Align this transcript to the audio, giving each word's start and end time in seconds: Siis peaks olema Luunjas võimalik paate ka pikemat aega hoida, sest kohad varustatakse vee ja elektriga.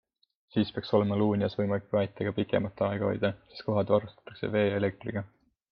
Siis 0.53 0.71
peaks 0.77 0.89
olema 0.99 1.17
Luunjas 1.21 1.55
võimalik 1.59 1.85
paate 1.93 2.27
ka 2.29 2.33
pikemat 2.39 2.83
aega 2.89 3.11
hoida, 3.11 3.33
sest 3.53 3.67
kohad 3.69 3.95
varustatakse 3.97 4.53
vee 4.59 4.69
ja 4.71 4.83
elektriga. 4.85 5.27